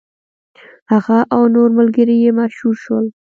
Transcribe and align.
هغه 0.91 1.17
او 1.35 1.41
نور 1.55 1.69
ملګري 1.77 2.15
یې 2.23 2.31
مشهور 2.39 2.75
شول. 2.83 3.05